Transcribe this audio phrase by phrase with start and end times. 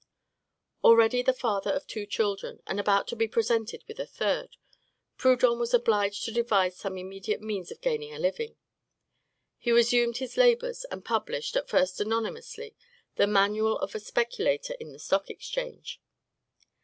[0.83, 4.57] Already the father of two children, and about to be presented with a third,
[5.15, 8.57] Proudhon was obliged to devise some immediate means of gaining a living;
[9.59, 12.75] he resumed his labors, and published, at first anonymously,
[13.17, 16.01] the "Manual of a Speculator in the Stock Exchange."